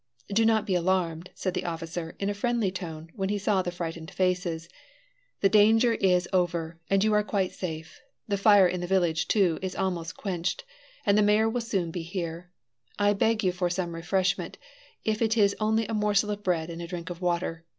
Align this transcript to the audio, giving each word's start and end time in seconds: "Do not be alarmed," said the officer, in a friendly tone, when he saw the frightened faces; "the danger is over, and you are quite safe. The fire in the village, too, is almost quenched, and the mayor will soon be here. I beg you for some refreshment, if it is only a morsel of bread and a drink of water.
"Do 0.33 0.45
not 0.45 0.65
be 0.65 0.73
alarmed," 0.73 1.29
said 1.35 1.53
the 1.53 1.65
officer, 1.65 2.15
in 2.17 2.27
a 2.27 2.33
friendly 2.33 2.71
tone, 2.71 3.11
when 3.15 3.29
he 3.29 3.37
saw 3.37 3.61
the 3.61 3.69
frightened 3.69 4.09
faces; 4.09 4.67
"the 5.41 5.47
danger 5.47 5.93
is 5.93 6.27
over, 6.33 6.79
and 6.89 7.03
you 7.03 7.13
are 7.13 7.21
quite 7.21 7.51
safe. 7.51 8.01
The 8.27 8.35
fire 8.35 8.67
in 8.67 8.81
the 8.81 8.87
village, 8.87 9.27
too, 9.27 9.59
is 9.61 9.75
almost 9.75 10.17
quenched, 10.17 10.63
and 11.05 11.15
the 11.19 11.21
mayor 11.21 11.47
will 11.47 11.61
soon 11.61 11.91
be 11.91 12.01
here. 12.01 12.49
I 12.97 13.13
beg 13.13 13.43
you 13.43 13.51
for 13.51 13.69
some 13.69 13.93
refreshment, 13.93 14.57
if 15.05 15.21
it 15.21 15.37
is 15.37 15.55
only 15.59 15.85
a 15.85 15.93
morsel 15.93 16.31
of 16.31 16.41
bread 16.41 16.71
and 16.71 16.81
a 16.81 16.87
drink 16.87 17.11
of 17.11 17.21
water. 17.21 17.63